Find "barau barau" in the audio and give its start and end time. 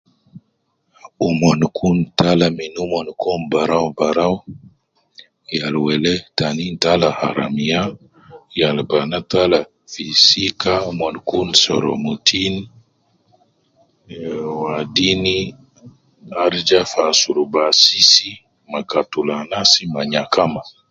3.51-4.33